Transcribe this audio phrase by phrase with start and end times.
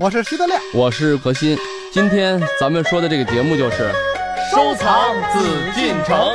[0.00, 1.58] 我是徐德亮，我是何鑫。
[1.92, 3.90] 今天咱们说的这个节目就是
[4.50, 6.34] 收藏紫禁城。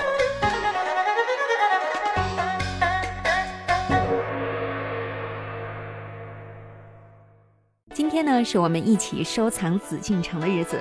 [7.96, 10.80] 今天呢，是我们一起收藏紫禁城的日子，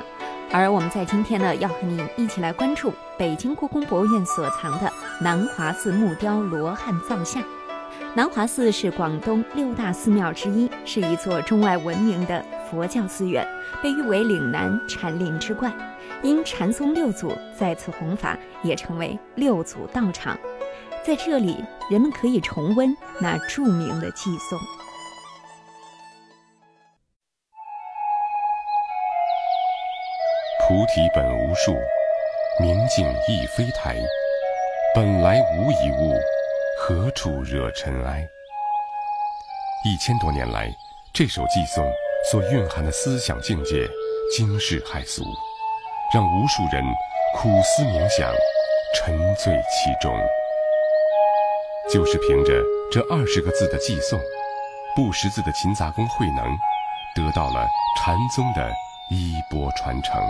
[0.52, 7.42] 而我们在今天呢，要和您一起来关注北京故宫博物院所藏的南华寺木雕罗汉造像。
[8.18, 13.46] 南华寺是广东六大寺庙之一，是一座中外闻名的佛教寺院，
[13.80, 15.72] 被誉为岭南禅林之冠。
[16.20, 20.36] 因禅宗六祖在此弘法，也成为六祖道场。
[21.04, 24.58] 在这里，人们可以重温那著名的寄颂。
[30.66, 31.72] 菩提本无树，
[32.60, 33.94] 明镜亦非台，
[34.92, 36.18] 本来无一物。
[36.80, 38.26] 何处惹尘埃？
[39.84, 40.70] 一千多年来，
[41.12, 41.84] 这首寄颂
[42.30, 43.86] 所蕴含的思想境界
[44.34, 45.24] 惊世骇俗，
[46.14, 46.82] 让无数人
[47.34, 48.32] 苦思冥想，
[48.94, 50.16] 沉醉其中。
[51.90, 54.18] 就是凭着这二十个字的寄颂，
[54.94, 56.46] 不识字的勤杂工慧能，
[57.16, 57.66] 得到了
[57.98, 58.70] 禅宗的
[59.10, 60.22] 衣钵传承。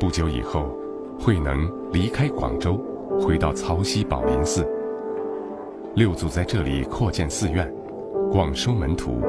[0.00, 0.74] 不久以后，
[1.20, 2.80] 慧能离开广州。
[3.20, 4.66] 回到曹溪宝林寺，
[5.94, 7.70] 六祖在这里扩建寺院，
[8.30, 9.20] 广收门徒，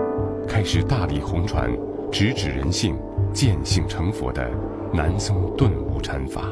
[0.47, 1.69] 开始大力弘传
[2.11, 2.95] 直指人性、
[3.33, 4.49] 见性成佛的
[4.93, 6.43] 南宗顿悟禅法。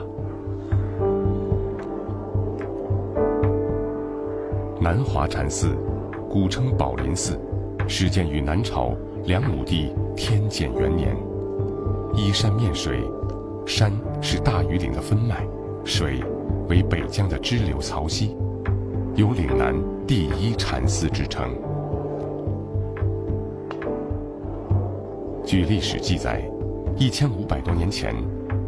[4.82, 5.76] 南华禅寺，
[6.30, 7.40] 古称宝林寺，
[7.88, 11.16] 始建于南朝梁武帝天监元年，
[12.14, 13.00] 依山面水，
[13.66, 13.92] 山
[14.22, 15.48] 是大庾岭的分脉，
[15.84, 16.20] 水。
[16.70, 18.36] 为北疆的支流曹溪，
[19.16, 19.74] 有岭南
[20.06, 21.50] 第一禅寺之称。
[25.46, 26.44] 据历史记载，
[26.98, 28.14] 一千五百多年前，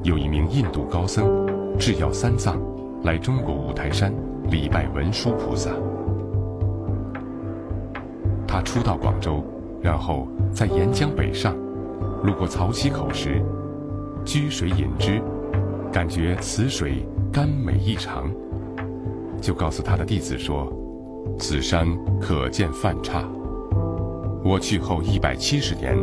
[0.04, 1.28] 有一名印度高僧，
[1.78, 2.58] 制药三藏，
[3.04, 4.14] 来中国五台山
[4.50, 5.72] 礼拜文殊菩萨。
[8.48, 9.44] 他初到广州，
[9.82, 11.54] 然后在沿江北上，
[12.24, 13.44] 路过曹溪口时，
[14.24, 15.22] 居水饮之，
[15.92, 17.06] 感觉此水。
[17.32, 18.28] 甘美异常，
[19.40, 20.68] 就告诉他的弟子说
[21.38, 21.88] ：“此山
[22.20, 23.24] 可见梵刹，
[24.44, 25.96] 我去后一百七十年，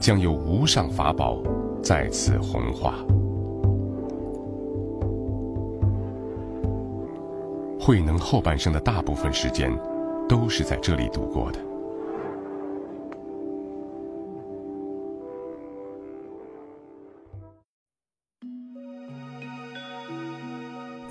[0.00, 1.42] 将有无上法宝
[1.82, 2.94] 在此弘化。”
[7.78, 9.70] 慧能后半生的大部分时间，
[10.26, 11.58] 都是在这里度过的。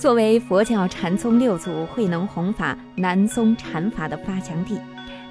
[0.03, 4.77] 作为佛教禅宗六祖慧能弘法南宗禅法的发祥地，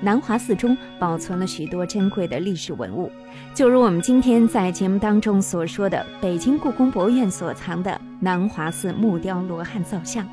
[0.01, 3.13] 南华寺中保存了许多珍贵的历史文物，
[3.55, 10.27] 就如我们今天在节目当中所说的，北京故宫博物院所藏的南华寺木雕罗汉造像。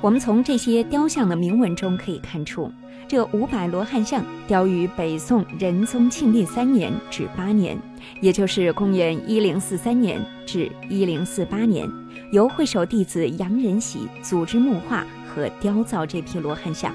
[0.00, 2.70] 我们从这些雕像的铭文中可以看出，
[3.08, 7.76] 这五百罗汉像雕于北宋仁宗庆历三年至八年，
[8.20, 11.90] 也就是公元一零四三年至一零四八年，
[12.30, 15.04] 由会首弟子杨仁喜组织木画
[15.34, 16.94] 和雕造这批罗汉像。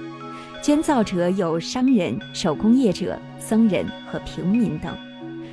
[0.62, 4.96] 捐造者有商人、手工业者、僧人和平民等。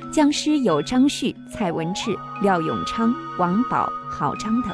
[0.09, 4.71] 匠师有张旭、蔡文炽、廖永昌、王宝、郝章等。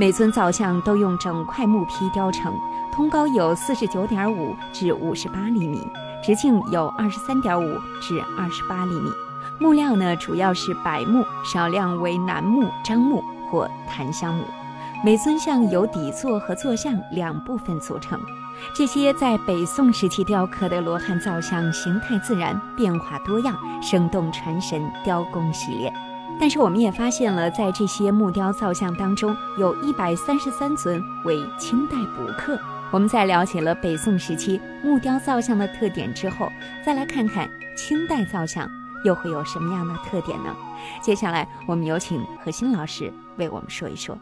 [0.00, 2.58] 每尊造像都用整块木坯雕成，
[2.90, 5.86] 通高有四十九点五至五十八厘米，
[6.24, 9.10] 直径有二十三点五至二十八厘米。
[9.58, 14.42] 木料呢，主要是柏木，少量为楠木、樟木或檀香木。
[15.04, 18.18] 每尊像由底座和坐像两部分组成。
[18.74, 25.92] 这些在北宋时期雕刻的罗汉造像，形态自然，变化多样，生动传神，雕工洗练。
[26.40, 32.58] 但是我们也发现了，在这些木雕造像当中，有一百三十三尊为清代补刻。
[32.90, 36.50] 我们在了解了北宋时期木雕造像的特点之后，
[36.84, 37.46] 再来看看
[37.76, 38.66] 清代造像
[39.04, 40.56] 又会有什么样的特点呢？
[41.02, 44.16] 接下来，我们有请何欣老师为我们说一说。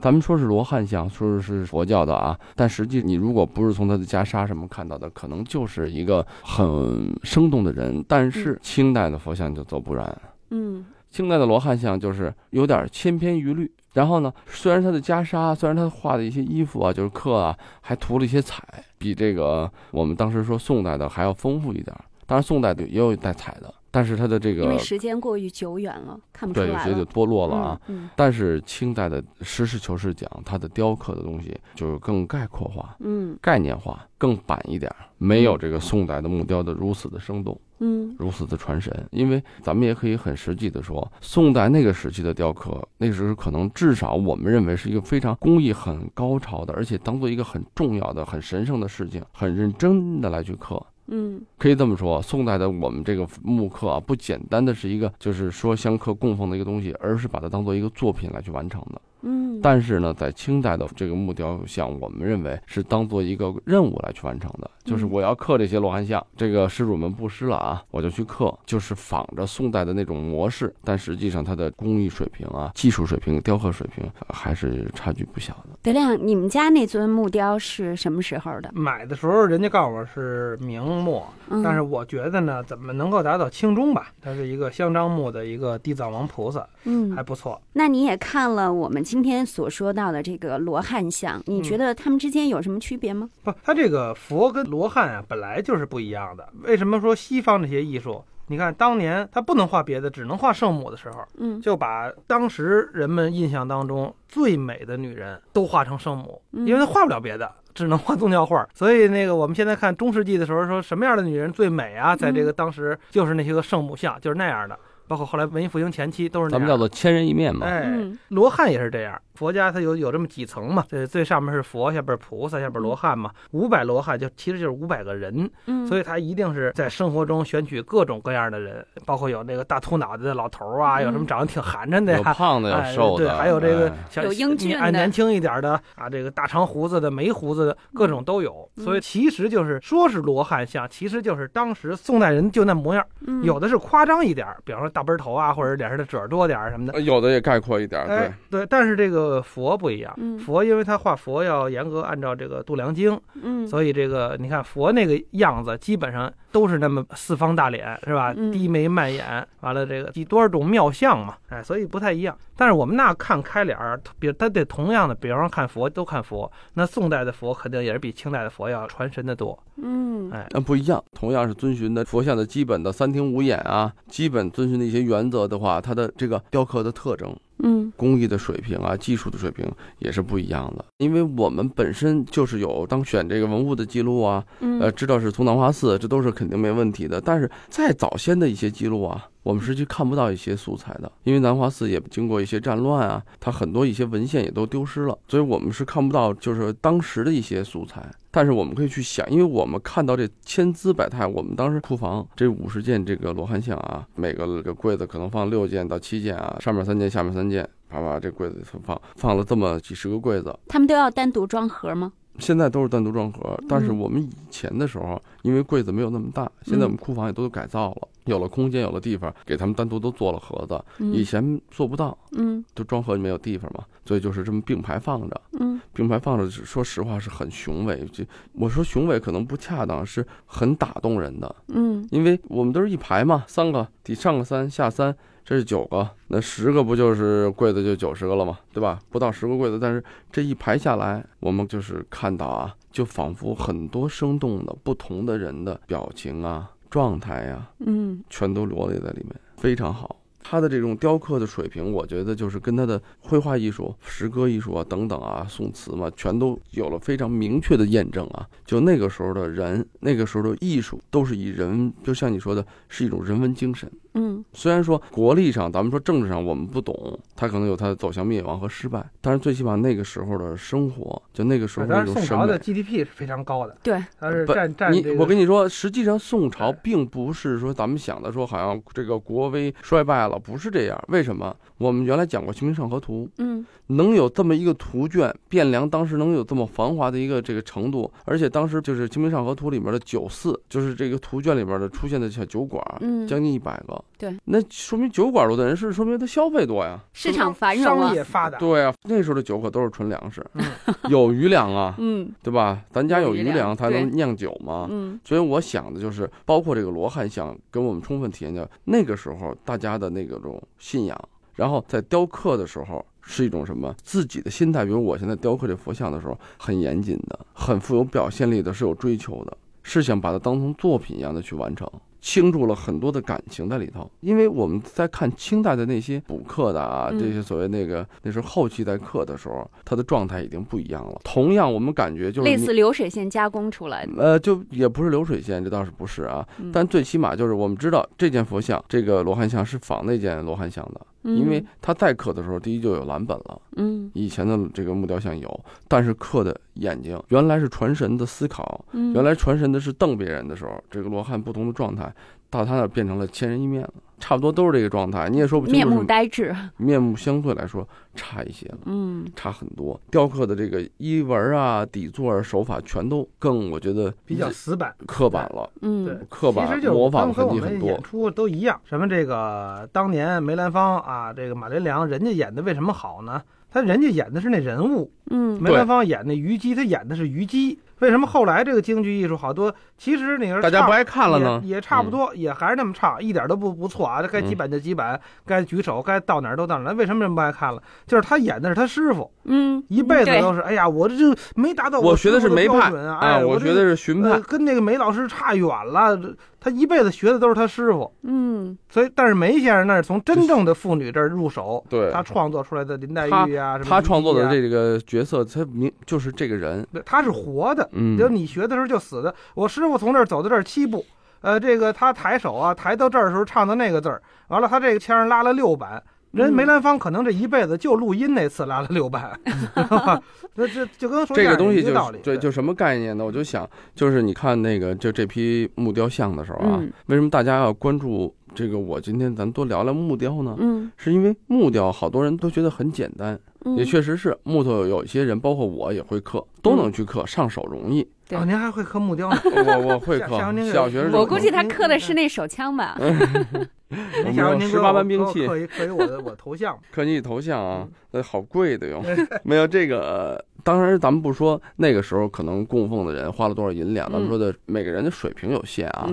[0.00, 8.04] 咱们说是罗汉像，说是佛教的啊，但实际你如果不是从他的袈裟什么看到的，可能就是一个很生动的人。
[8.06, 13.70] 但是清代的佛像就走不然，嗯，清代的罗汉像就是有点千篇一律。
[13.94, 18.62] 然后呢，虽然他的袈裟，虽然他画的一些衣服啊，就是刻啊，还涂了一些彩，
[18.98, 21.96] 比这个我们当时说宋代的还要丰富一点。
[22.26, 26.78] 当然宋代的也有带彩的，但是它的这个因为时间过于久远了，看不出对有。
[26.80, 27.80] 些就脱落了啊。
[27.88, 37.58] 嗯但是清代的实事求是讲，它的雕刻的东西就是更概括化、嗯概念化，更板一点，没有这个宋代的木雕的如此的生动。
[37.80, 50.84] 嗯如此的传神，因为咱们也可以很实际的说，宋代那个时期的雕刻，那时候可能至少我们认为是一个非常工艺很高超的，而且当做一个很重要的、很神圣的事情，很认真的来去刻。
[51.08, 59.00] 嗯可以这么说，宋代的我们这个木刻啊，不简单的是一个就是说相刻供奉的一个东西，而是把它当做一个作品来去完成的。
[59.22, 75.76] 嗯，但是呢，在清代的这个木雕像，我们认为是当做一个任务来去完成的，就是嗯我要刻这些罗汉像，这个施主们布施了啊，我就去刻，就是仿着宋代的那种模式，但实际上它的工艺水平啊、技术水平、雕刻水平呃还是差距不小的。
[75.82, 78.70] 德亮，你们家那尊木雕是什么时候的？
[78.72, 84.12] 买的时候人家告诉我是明末，嗯、但是我觉得呢，怎么能够达到清中吧？
[84.20, 87.60] 它是一个香樟木的一个地藏王菩萨，嗯还，不错。
[87.72, 93.26] 那你也看了我们今天所说到的这个罗汉像，你觉得他们之间有什么区别吗？
[93.42, 96.46] 不，它这个佛跟罗汉啊，本来就是不一样的。
[96.60, 98.22] 为什么说西方这些艺术？
[98.48, 108.68] 你看当年他不能画别的，只能画圣母的时候，嗯就把当时人们印象当中最美的女人都画成圣母，嗯因为他画不了别的，只能画宗教画。
[108.74, 112.14] 所以那个我们现在看中世纪的时候，说什么样的女人最美啊？
[112.14, 114.78] 在这个当时就是那些个圣母像，就是那样的。
[115.08, 116.58] 包括后来文艺复兴前期都是那样的。
[116.58, 117.66] 咱们叫做千人一面嘛。
[117.66, 132.18] 哎，嗯罗汉也是这样，佛家它有有这么几层嘛，这最上面是佛，下边菩萨，下边罗汉嘛，五百罗汉就其实就是五百个人，嗯，所以他一定是在生活中选取各种各样的人，包括有那个大秃脑袋的老头儿啊，嗯有什么长得挺寒碜的呀。
[132.18, 138.68] 有胖的，有哎瘦的，对，还有这个有英俊的啊年轻一点的啊，这个大长胡子的、没胡子的，各种都有。
[138.76, 146.92] 嗯所以其实就是说是罗汉像，其实就是当时宋代人就那模样，嗯有的是夸张一点，比方说大背头啊，或者脸上的褶儿多点儿什么的。
[146.94, 158.34] 呃有的也概括一点，对哎，，对，但是这个佛不一样，嗯佛因为他画佛要严格按照这个度量经，嗯所以这个你看佛那个样子，基本上都是那么四方大脸，是吧？
[158.36, 162.36] 嗯低眉慢眼，完了这个几多少种妙相嘛，哎，所以不太一样。
[162.56, 179.66] 但是我们那看开脸儿，比他得同样的，比方说看佛都看佛，那宋代的佛肯定也是比清代的佛要传神的多，嗯哎，那不一样，同样是遵循的佛像的基本的三庭五眼啊，基本遵循的一些原则的话，它的这个雕刻的特征、嗯工艺的水平啊、技术的水平
[179.98, 180.84] 也是不一样的。
[180.98, 187.20] 因为我们本身就是有当选这个文物的记录啊，嗯呃，知道是从南华寺，这都是肯定没问题的。
[187.20, 198.08] 但是再早先的一些记录啊，我们实际看不到一些素材的，因为南华寺也经过一些战乱啊，它很多一些文献也都丢失了，所以我们是看不到就是当时的一些素材。
[198.30, 212.12] 但是我们可以去想，因为我们看到这千姿百态，我们当时库房这五十件这个罗汉像啊，每个这个柜子可能放六件到七件啊，上面三件，下面三件，啪啪这柜子放放了这么几十个柜子，他们都要单独装盒吗？
[212.38, 213.98] 现在都是单独装盒，但是嗯。
[213.98, 220.80] 我们以前的时候，因为柜子没有那么大，现在我们库房也都改造了，有了空间，有了地方，给他们单独都做了盒子。
[221.04, 222.64] 以嗯前做不到，嗯。
[222.76, 225.67] 就装盒没有地方嘛，所以就是这么并排放着，嗯
[225.98, 228.04] 并排放着，说实话是很雄伟。
[228.12, 235.12] 就我说雄伟可能不恰当，是很打动人的，嗯因为我们都是一排嘛，三个底上个三下三。
[235.44, 238.58] 这是九个，那十个不就是柜子就九十个了嘛？
[238.70, 239.00] 对吧？
[239.08, 250.17] 不到十个柜子，但是这一排下来，我们就是看到啊，就仿佛很多生动的不同的人的表情啊、状态呀、嗯全都罗列在里面，非常好。
[250.50, 258.48] 他的这种雕刻的水平，我觉得就是跟他的绘画艺术、诗歌艺术啊等等啊、宋词嘛，全都有了非常明确的验证啊。
[258.64, 263.90] 就那个时候的人，那个时候的艺术，都是以人，就像你说的，是一种人文精神。
[264.14, 272.58] 嗯虽然说国力上，咱们说政治上我们不懂，他可能有他走向灭亡和失败，但是最起码那个时候的生活，就那个时候当然那种审宋朝的。
[272.58, 275.10] GDP 是非常高的，对，它是不占占你。
[275.12, 281.02] 我跟你说，实际上宋朝并不是说咱们想的说好像这个国威衰败了，不是这样。
[281.08, 281.54] 为什么？
[281.78, 294.04] 我们原来讲过《清明上河图》，嗯能有这么一个图卷，汴梁当时能有这么繁华的一个这个程度，而且当时就是《清明上河图》里面的酒肆，就是这个图卷里面的出现的小酒馆，嗯，将近一百个。
[294.18, 297.00] 对，那说明酒馆多的人是说明他消费多呀。
[297.14, 300.64] 市场繁荣啊商，业发达，对啊，那时候的酒可都是纯粮食嗯，
[301.08, 302.82] 有余粮啊，嗯对吧？
[302.92, 304.86] 咱家有余粮粮才能酿酒嘛。
[304.90, 311.16] 嗯所以我想的就是，包括这个罗汉像，跟我们充分体验的那个时候大家的那个种信仰，
[311.54, 314.84] 然后在雕刻的时候是一种什么自己的心态。
[314.84, 319.56] 比如我现在雕刻这佛像的时候，很严谨的，很富有表现力的，是有追求的。
[319.84, 321.90] 是想把它当成作品一样的去完成。
[322.20, 331.20] 倾注了很多的感情在里头，因为我们在看清代的那些补课的啊，嗯这些所谓那个那时候后期在刻的时候，他的状态已经不一样了。
[331.24, 334.12] 同样，我们感觉就是类似流水线加工出来的。
[334.18, 336.46] 呃，就也不是流水线，这倒是不是啊。
[336.58, 341.00] 嗯但最起码就是我们知道这件佛像，这个罗汉像是仿那件罗汉像的，
[341.36, 343.60] 因为他再刻的时候，第一就有蓝本了。
[343.76, 352.12] 嗯以前的这个木雕像有，但是刻的眼睛原来是传神的思考，嗯，原来传神的是瞪别人的时候，这个罗汉不同的状态，
[352.50, 356.54] 到他那儿变成了千人一面了，差不多都是这个状态，你也说不清面目呆滞。
[356.78, 358.78] 面目相对来说差一些了。
[358.86, 364.94] 嗯差很多，雕刻的这个衣纹啊、底座啊、手法全都更，我觉得比较死板。
[365.06, 368.02] 刻板了，嗯对嗯，刻板其实就是模仿的痕迹很多演。
[368.02, 368.80] 出都一样。
[368.84, 373.42] 什么这个当年梅兰芳啊，这个马连良，人家演的为什么好呢？
[373.70, 377.78] 他人家演的是那人物，嗯梅兰芳演那虞姬，他演的是虞姬。
[378.00, 379.74] 为什么后来这个京剧艺术好多？
[379.96, 384.22] 其实你说大家不爱看了呢，也也差不多，也还是那么唱，一点都不不错啊。
[384.22, 386.94] 这该几板就几板，该举手，该到哪儿都到哪儿。
[386.94, 387.82] 为什么人不爱看了？
[388.06, 396.18] 就是他演的是他师傅，嗯，一辈子都是，哎呀，我这就没达到我学的是梅派啊，哎，我学的是荀派呃，跟那个梅老师差远了。
[396.60, 409.34] 他一辈子学的都是他师傅，嗯所以但是梅先生那是从真正的妇女这儿入手，对他创作出来的林黛玉啊，什么他创作的这个角色，他明就是这个人，他是活的，嗯，就你学的时候就死的。
[409.54, 411.04] 我师傅从这儿走到这儿七步，
[411.40, 416.02] 呃，这个他抬手啊，抬到这儿的时候唱的那个字儿，完了他这个腔上拉了六板。
[416.32, 420.22] 人嗯梅兰芳可能这一辈子就录音那次拉了六板， 知道吧？
[420.56, 421.90] 那这就跟说这个东西就
[422.22, 423.24] 对，就什么概念呢？
[423.24, 428.78] 我就想，就是你看那个就这批木雕像的时候啊，嗯为什么大家要关注这个？
[428.78, 430.54] 我今天咱多聊聊木雕呢？
[430.58, 438.06] 嗯是因为木雕好多人都觉得很简单，嗯，也确实是木头有一些人，包括我也会刻，都能去刻，上手容易。
[438.28, 439.40] 对哦，您还会刻木雕呢？
[439.44, 440.28] 我我会刻
[440.72, 442.96] 小学时候我估计他刻的是那手枪吧。
[443.00, 446.78] 我们有下回您给18我般兵器刻一刻一我的我头像。
[446.92, 449.02] 刻你头像啊嗯，那好贵的哟。
[449.42, 456.06] 没有这个，呃当然咱们不说那个时候可能供奉的人花了多少银两，咱们嗯说的每个人的水平有限啊。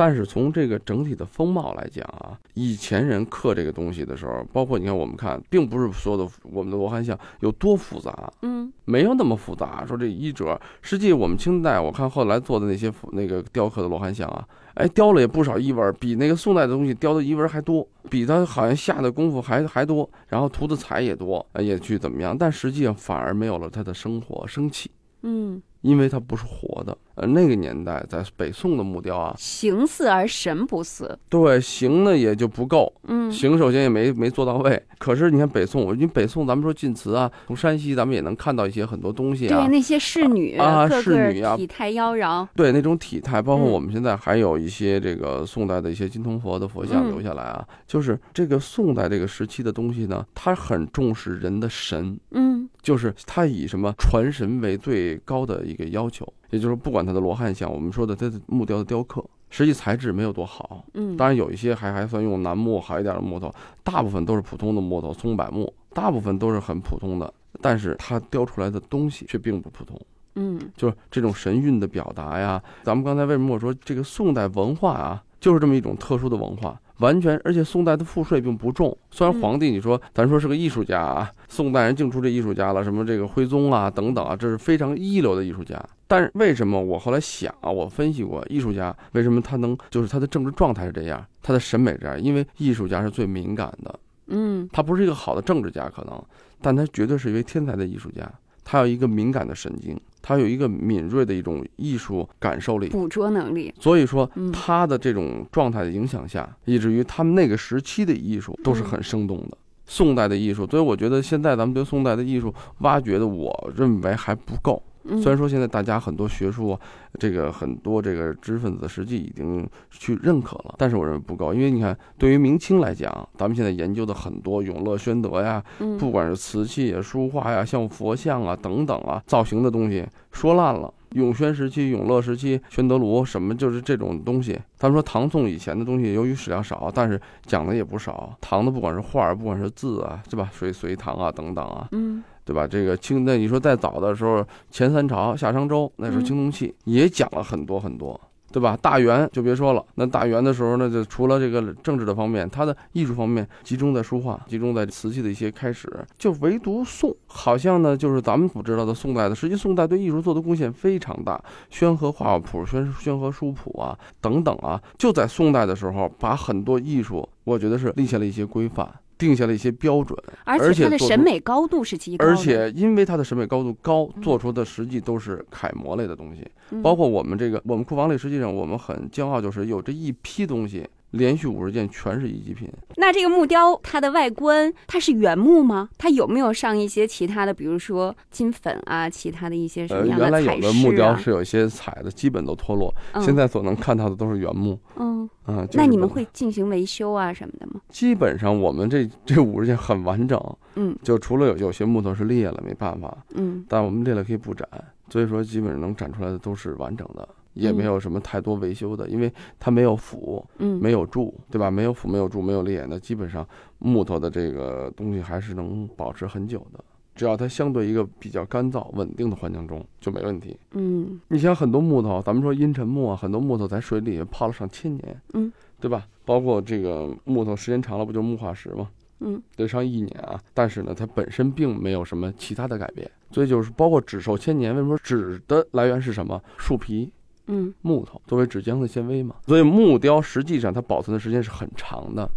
[0.00, 9.84] 嗯但是从这个整体的风貌来讲啊，以前人刻这个东西的时候，包括你看我们看，并不是所有的我们的罗汉像有多复杂，嗯没有那么复杂。
[9.86, 14.42] 说这衣褶，实际我们清代我看后来做的那些那个雕刻的罗汉像啊，
[14.72, 24.90] 哎，雕了也不少衣纹，比那个宋代的东西雕的衣纹还多，比他好像下的功夫还还多，然后涂的彩也多，呃也去怎么样，但实际上反而没有了他的生活生气。
[25.22, 31.18] 嗯，因为他不是活的，呃，那个年代在北宋的木雕啊，形似而神不似。
[31.28, 34.82] 对形呢也就不够，嗯形首先也没没做到位。
[34.98, 42.48] 可是你看北宋，因为北宋咱们说晋祠啊，从山西咱们也能看到一些很多东西啊对，，那些侍女，啊个侍女啊体态妖娆。
[42.56, 63.52] 对那种体态，包括嗯我们现在还有一些这个宋代的一些金铜佛的佛像嗯留下来啊，就是这个宋代这个时期的东西呢，它很重视人的神，嗯就是它以什么传神为最高的一个要求，也就是不管它的罗汉像，我们说的它的木雕的雕刻，实际材质没有多好，嗯，当然有一些还还算用楠木好一点的木头，
[63.82, 70.00] 大部分都是普通的木头，松柏木，大部分都是很普通的，但是它雕出来的东西却并不普通。
[70.36, 72.62] 嗯就是这种神韵的表达呀。
[72.84, 78.96] 咱们刚才为什么我说这个宋代文化啊，就是这么一种特殊的文化，完全而且宋代的赋税并不重。
[79.10, 85.82] 虽然嗯皇帝你说咱说是个艺术家啊，宋代人净出这艺术家了，什么这个徽宗啊等等啊，这是非常一流的艺术家。
[86.06, 93.98] 但是为什么我后来想啊，我分析过艺术家为什么他能就是他的政治状态是这样，他的审美这样，因为艺术家是最敏感的。
[94.32, 96.22] 嗯他不是一个好的政治家，可能，
[96.60, 98.30] 但他绝对是一位天才的艺术家。
[98.64, 102.88] 他有一个敏感的神经，他有一个敏锐的一种艺术感受力。
[102.88, 103.72] 捕捉能力。
[103.78, 109.56] 所以说嗯，他的这种状态的影响下，以至于他们那个时期的艺术都是很生动的。
[109.86, 114.80] 宋代的艺术，所以我觉得现在咱们对宋代的艺术挖掘的，我认为还不够。
[115.04, 116.80] 嗯虽然说现在大家很多学术啊，
[117.18, 130.92] 这个很多这个知识分子实际已经去认可了，但是我认为不够，因为你看，对于明清来讲，咱们现在研究的很多永乐、宣德呀，嗯不管是瓷器啊、书画呀、像佛像啊等等啊，造型的东西说烂了。
[131.14, 134.56] 永宣时期、永乐时期、宣德炉什么，就是这种东西。
[134.78, 138.32] 他们说唐宋以前的东西，由于史料少，但是讲的也不少。
[138.40, 140.48] 唐的不管是画儿，不管是字啊，是吧？
[140.52, 142.66] 隋隋唐啊等等啊，嗯对吧？
[142.66, 148.20] 这个清，那你说再早的时候，前三朝、夏商周那时候嗯青铜器也讲了很多很多。
[148.52, 148.76] 对吧？
[148.82, 155.88] 大元就别说了，那大元的时候呢，就除了这个政治的方面，它的艺术方面集中在书画，集中在瓷器的一些开始，
[156.18, 161.40] 就唯独宋，好像呢，就是咱们所知道的宋代的，实际宋代对艺术做的贡献非常大，
[161.70, 168.84] 宣和画谱、宣宣和书谱啊等等啊，就在宋代的时候，把很多艺术，我觉得是立下了一些规范。
[169.20, 172.30] 定下了一些标准，而且他的审美高度是极高的。
[172.30, 176.44] 而且因为它的审美高度高，做出的实际都是楷模类的东西。
[176.82, 180.88] 包括我们这个，我们库房里实际上我们很骄傲，就是有这一批东西。
[181.12, 182.68] 连续五十件全是一级品。
[182.96, 185.88] 那这个木雕它的外观，它是原木吗？
[185.98, 192.94] 它有没有上一些其他的，比如说金粉啊，其他的一些什么样的彩原来有的木雕是有一些彩的，基本都脱落。
[193.20, 194.78] 现在所能看到的都是原木。
[194.96, 195.66] 嗯嗯。
[195.72, 197.80] 那你们会进行维修啊什么的吗？
[197.88, 200.40] 基本上我们这这五十件很完整。
[200.76, 200.96] 嗯。
[201.02, 203.16] 就除了有有些木头是裂了，没办法。
[203.34, 203.64] 嗯。
[203.68, 204.68] 但我们裂了可以不展，
[205.08, 207.28] 所以说基本上能展出来的都是完整的。
[207.54, 211.70] 也没有什么太多维修的，因为它没有腐，嗯，没有蛀，对吧？
[211.70, 213.46] 没有腐，没有蛀，没有裂，那基本上
[213.78, 216.82] 木头的这个东西还是能保持很久的。
[217.14, 220.56] 只要它相对一个比较干燥、稳定的环境中就没问题。
[220.72, 226.06] 嗯，你像很多木头，咱们说阴沉木啊，很多木头在水里泡了上千年，嗯，对吧？
[226.24, 228.88] 包括这个木头时间长了，不就木化石吗？
[229.18, 230.40] 嗯，得上一年啊。
[230.54, 234.74] 但是呢，它本身并没有什么其他的改变，所以就是包括纸寿千年。
[234.74, 236.40] 为什么说纸的来源是什么？
[236.56, 237.10] 树皮。
[237.50, 242.28] 嗯，木头作为纸浆的纤维嘛，所以木雕实际上它保存的时间是很长的，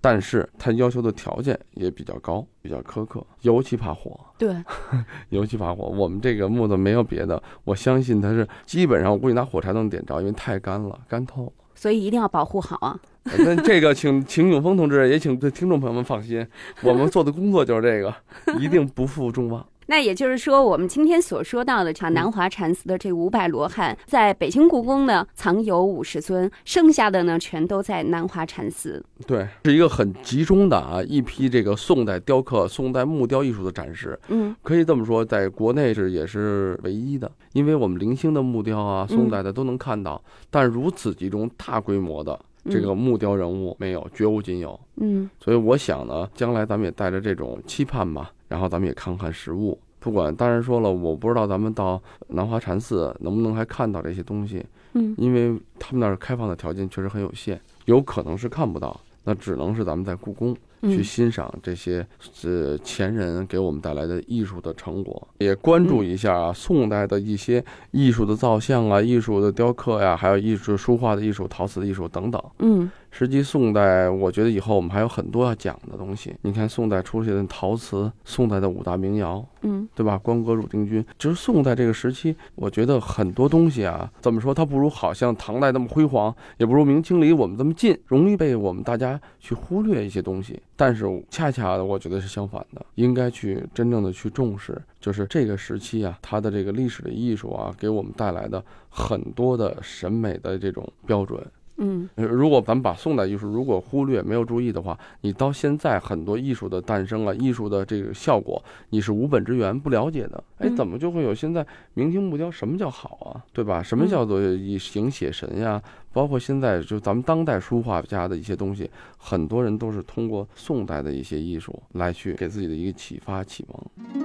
[0.00, 4.18] 但是它要求的条件也比较高，比较苛刻，尤其怕火。
[4.36, 4.54] 对，
[5.30, 5.84] 尤其怕火。
[5.84, 11.52] 我们这个木头没有别的，我相信它是基本上我估计拿火柴都能点着，因为太干了，干透。
[11.74, 12.98] 所以一定要保护好啊。
[13.24, 16.46] 那这个，请请永峰同志，也请对听众朋友们放心，
[16.82, 18.14] 我们做的工作就是这个，
[18.58, 19.64] 一定不负众望。
[19.86, 29.04] 那也就是说，我们今天所说到的像南华禅寺的这五百罗汉，在北京故宫呢藏有五十尊，剩下的呢全都在南华禅寺。
[29.26, 34.18] 对，是一个很集中的啊一批这个宋代雕刻、宋代木雕艺术的展示。
[34.28, 42.38] 嗯，可以这么说，在国内是也是唯一的，因为我们零星的木雕啊，宋代的都能看到，但如此集中、大规模的
[42.68, 44.78] 这个木雕人物没有，绝无仅有。
[44.96, 48.32] 嗯，所以我想呢，将来咱们也带着这种期盼吧。
[48.48, 62.06] 然后咱们也看看实物，不管当然说了，我不知道咱们到南华禅寺能不能还看到这些东西，嗯，因为他们那儿开放的条件确实很有限，有可能是看不到，那只能是咱们在故宫去欣赏这些
[62.44, 72.88] 呃前人给我们带来的艺术的成果，也关注一下啊宋代的一些艺术的造像啊、艺术的雕刻呀，还有艺术书画的艺术、陶瓷的艺术等等，嗯。
[73.18, 76.36] 实际宋代，我觉得以后我们还有很多要讲的东西。
[76.42, 80.18] 你看宋代出现的陶瓷，宋代的五大名窑，嗯，对吧？
[80.18, 84.52] 关阁、汝定军，就是宋代这个时期，我觉得很多东西啊，怎么说？
[84.52, 90.60] 它不如好像唐代那么辉煌，也不如明清离我们这么近，容易被我们大家去忽略一些东西。
[90.76, 101.42] 但是恰恰的，我觉得是相反的，应该去真正的去重视，就是这个时期啊，它的这个历史的艺术啊，给我们带来的很多的审美的这种标准。
[101.78, 110.42] 嗯，如果咱们把宋代艺术如果忽略没有注意的话，你到现在很多艺术的诞生啊，艺术的这个效果，你是无本之源不了解的。
[110.58, 112.50] 哎，怎么就会有现在明清木雕？
[112.50, 113.44] 什么叫好啊？
[113.52, 113.82] 对吧？
[113.82, 115.82] 什么叫做以形写神呀？
[116.12, 124.24] 包括现在就咱们当代书画家的一些东西，很多人都是通过宋代的一些艺术来去给自己的一个启发启蒙。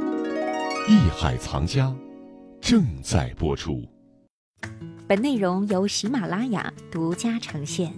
[0.88, 1.94] 艺海藏家
[2.62, 3.84] 正在播出。
[5.08, 7.94] 本内容由喜马拉雅独家呈现。